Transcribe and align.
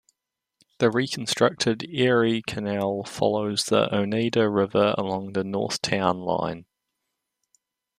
The 0.79 0.89
reconstructed 0.89 1.87
Erie 1.87 2.41
Canal 2.41 3.03
follows 3.03 3.65
the 3.65 3.87
Oneida 3.93 4.49
River 4.49 4.95
along 4.97 5.33
the 5.33 5.43
north 5.43 5.79
town 5.79 6.21
line. 6.21 6.65